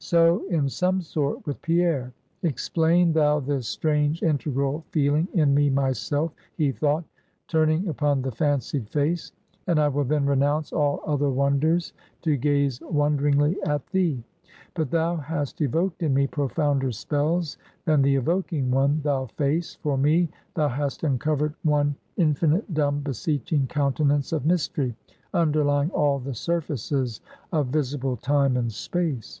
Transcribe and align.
So, 0.00 0.44
in 0.50 0.68
some 0.68 1.00
sort, 1.00 1.46
with 1.46 1.62
Pierre. 1.62 2.12
Explain 2.42 3.14
thou 3.14 3.40
this 3.40 3.66
strange 3.66 4.22
integral 4.22 4.84
feeling 4.90 5.26
in 5.32 5.54
me 5.54 5.70
myself, 5.70 6.34
he 6.58 6.72
thought 6.72 7.04
turning 7.48 7.88
upon 7.88 8.20
the 8.20 8.30
fancied 8.30 8.86
face 8.90 9.32
and 9.66 9.80
I 9.80 9.88
will 9.88 10.04
then 10.04 10.26
renounce 10.26 10.74
all 10.74 11.00
other 11.06 11.30
wonders, 11.30 11.94
to 12.20 12.36
gaze 12.36 12.82
wonderingly 12.82 13.56
at 13.64 13.86
thee. 13.86 14.22
But 14.74 14.90
thou 14.90 15.16
hast 15.16 15.62
evoked 15.62 16.02
in 16.02 16.12
me 16.12 16.26
profounder 16.26 16.92
spells 16.92 17.56
than 17.86 18.02
the 18.02 18.16
evoking 18.16 18.70
one, 18.70 19.00
thou 19.02 19.24
face! 19.24 19.76
For 19.76 19.96
me, 19.96 20.28
thou 20.52 20.68
hast 20.68 21.02
uncovered 21.02 21.54
one 21.62 21.96
infinite, 22.18 22.74
dumb, 22.74 23.00
beseeching 23.00 23.68
countenance 23.68 24.32
of 24.34 24.44
mystery, 24.44 24.94
underlying 25.32 25.90
all 25.92 26.18
the 26.18 26.34
surfaces 26.34 27.22
of 27.52 27.68
visible 27.68 28.18
time 28.18 28.58
and 28.58 28.70
space. 28.70 29.40